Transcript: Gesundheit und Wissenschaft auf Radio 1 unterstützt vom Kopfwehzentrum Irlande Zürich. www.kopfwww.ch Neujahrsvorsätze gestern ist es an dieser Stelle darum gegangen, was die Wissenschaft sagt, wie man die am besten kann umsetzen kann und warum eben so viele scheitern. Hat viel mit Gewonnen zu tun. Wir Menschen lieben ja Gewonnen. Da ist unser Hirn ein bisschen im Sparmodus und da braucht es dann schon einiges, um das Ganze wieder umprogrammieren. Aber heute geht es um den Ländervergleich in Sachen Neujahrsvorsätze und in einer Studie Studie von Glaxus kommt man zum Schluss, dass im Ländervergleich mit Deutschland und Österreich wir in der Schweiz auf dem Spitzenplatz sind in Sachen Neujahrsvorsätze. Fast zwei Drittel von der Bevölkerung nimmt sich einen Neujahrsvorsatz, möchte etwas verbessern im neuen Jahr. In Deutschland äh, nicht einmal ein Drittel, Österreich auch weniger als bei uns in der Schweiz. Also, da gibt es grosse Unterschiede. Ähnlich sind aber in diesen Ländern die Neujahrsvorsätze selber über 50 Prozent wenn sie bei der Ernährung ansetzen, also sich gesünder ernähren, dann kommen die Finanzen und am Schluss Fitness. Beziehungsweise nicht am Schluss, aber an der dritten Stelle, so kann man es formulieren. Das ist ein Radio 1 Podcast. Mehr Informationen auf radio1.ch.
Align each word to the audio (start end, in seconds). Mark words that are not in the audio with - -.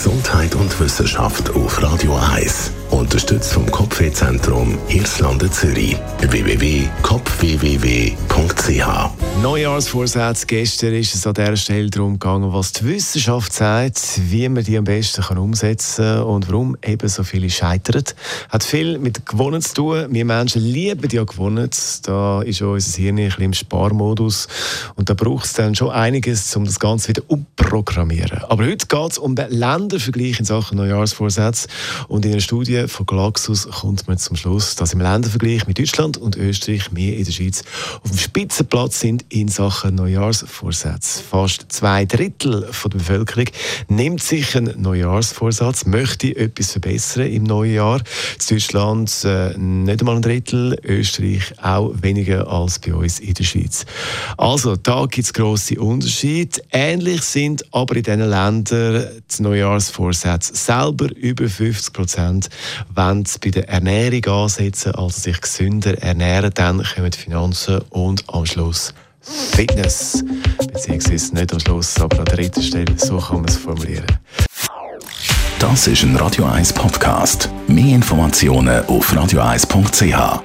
Gesundheit 0.00 0.54
und 0.54 0.78
Wissenschaft 0.78 1.50
auf 1.56 1.82
Radio 1.82 2.14
1 2.14 2.70
unterstützt 2.90 3.52
vom 3.52 3.70
Kopfwehzentrum 3.70 4.76
Irlande 4.88 5.48
Zürich. 5.50 5.96
www.kopfwww.ch 6.20 9.10
Neujahrsvorsätze 9.42 10.46
gestern 10.46 10.94
ist 10.94 11.14
es 11.14 11.26
an 11.26 11.34
dieser 11.34 11.56
Stelle 11.56 11.90
darum 11.90 12.14
gegangen, 12.14 12.50
was 12.52 12.72
die 12.72 12.84
Wissenschaft 12.86 13.52
sagt, 13.52 14.00
wie 14.30 14.48
man 14.48 14.64
die 14.64 14.76
am 14.78 14.84
besten 14.84 15.22
kann 15.22 15.36
umsetzen 15.38 16.04
kann 16.04 16.22
und 16.24 16.48
warum 16.50 16.76
eben 16.84 17.08
so 17.08 17.22
viele 17.22 17.48
scheitern. 17.50 18.02
Hat 18.48 18.64
viel 18.64 18.98
mit 18.98 19.24
Gewonnen 19.26 19.62
zu 19.62 19.74
tun. 19.74 20.06
Wir 20.10 20.24
Menschen 20.24 20.62
lieben 20.62 21.08
ja 21.10 21.22
Gewonnen. 21.24 21.70
Da 22.02 22.42
ist 22.42 22.62
unser 22.62 22.96
Hirn 23.00 23.18
ein 23.18 23.26
bisschen 23.26 23.44
im 23.44 23.52
Sparmodus 23.52 24.48
und 24.96 25.08
da 25.08 25.14
braucht 25.14 25.44
es 25.46 25.52
dann 25.52 25.74
schon 25.76 25.90
einiges, 25.90 26.54
um 26.56 26.64
das 26.64 26.80
Ganze 26.80 27.08
wieder 27.10 27.22
umprogrammieren. 27.28 28.42
Aber 28.48 28.64
heute 28.66 28.86
geht 28.86 29.10
es 29.12 29.18
um 29.18 29.34
den 29.34 29.50
Ländervergleich 29.50 30.38
in 30.40 30.44
Sachen 30.46 30.76
Neujahrsvorsätze 30.78 31.68
und 32.08 32.24
in 32.24 32.30
einer 32.32 32.40
Studie 32.40 32.77
Studie 32.78 32.86
von 32.88 33.06
Glaxus 33.06 33.66
kommt 33.68 34.06
man 34.08 34.18
zum 34.18 34.36
Schluss, 34.36 34.76
dass 34.76 34.92
im 34.92 35.00
Ländervergleich 35.00 35.66
mit 35.66 35.78
Deutschland 35.78 36.16
und 36.16 36.36
Österreich 36.36 36.86
wir 36.92 37.16
in 37.16 37.24
der 37.24 37.32
Schweiz 37.32 37.62
auf 38.04 38.10
dem 38.10 38.18
Spitzenplatz 38.18 39.00
sind 39.00 39.24
in 39.30 39.48
Sachen 39.48 39.94
Neujahrsvorsätze. 39.96 41.22
Fast 41.22 41.66
zwei 41.70 42.04
Drittel 42.04 42.68
von 42.72 42.90
der 42.90 42.98
Bevölkerung 42.98 43.48
nimmt 43.88 44.22
sich 44.22 44.56
einen 44.56 44.80
Neujahrsvorsatz, 44.80 45.86
möchte 45.86 46.34
etwas 46.36 46.72
verbessern 46.72 47.26
im 47.32 47.42
neuen 47.44 47.74
Jahr. 47.74 47.98
In 48.48 48.56
Deutschland 48.56 49.12
äh, 49.24 49.56
nicht 49.56 50.00
einmal 50.00 50.16
ein 50.16 50.22
Drittel, 50.22 50.78
Österreich 50.84 51.52
auch 51.62 51.92
weniger 52.00 52.46
als 52.48 52.78
bei 52.78 52.94
uns 52.94 53.18
in 53.18 53.34
der 53.34 53.44
Schweiz. 53.44 53.86
Also, 54.36 54.76
da 54.76 55.02
gibt 55.06 55.26
es 55.26 55.32
grosse 55.34 55.80
Unterschiede. 55.80 56.60
Ähnlich 56.72 57.22
sind 57.22 57.64
aber 57.72 57.96
in 57.96 58.02
diesen 58.02 58.28
Ländern 58.28 58.64
die 59.38 59.42
Neujahrsvorsätze 59.42 60.54
selber 60.54 61.08
über 61.16 61.48
50 61.48 61.92
Prozent 61.92 62.48
wenn 62.94 63.24
sie 63.24 63.38
bei 63.38 63.50
der 63.50 63.68
Ernährung 63.68 64.26
ansetzen, 64.44 64.94
also 64.94 65.18
sich 65.20 65.40
gesünder 65.40 65.98
ernähren, 66.02 66.50
dann 66.54 66.82
kommen 66.94 67.10
die 67.10 67.18
Finanzen 67.18 67.80
und 67.90 68.24
am 68.28 68.46
Schluss 68.46 68.94
Fitness. 69.52 70.24
Beziehungsweise 70.72 71.34
nicht 71.34 71.52
am 71.52 71.60
Schluss, 71.60 72.00
aber 72.00 72.18
an 72.20 72.24
der 72.24 72.34
dritten 72.36 72.62
Stelle, 72.62 72.94
so 72.96 73.18
kann 73.18 73.36
man 73.36 73.44
es 73.48 73.56
formulieren. 73.56 74.06
Das 75.58 75.86
ist 75.88 76.02
ein 76.04 76.14
Radio 76.16 76.44
1 76.44 76.72
Podcast. 76.72 77.50
Mehr 77.66 77.96
Informationen 77.96 78.86
auf 78.86 79.12
radio1.ch. 79.12 80.40